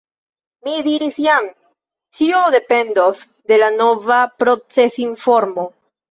[0.67, 1.49] Mi diris jam:
[2.19, 3.19] ĉio dependos
[3.51, 5.67] de la nova procesinformo.